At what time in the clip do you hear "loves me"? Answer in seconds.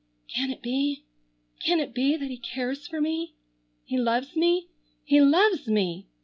3.99-4.69, 5.21-6.07